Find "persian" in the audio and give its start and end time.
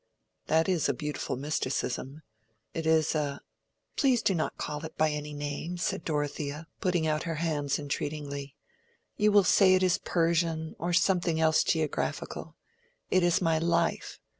9.99-10.75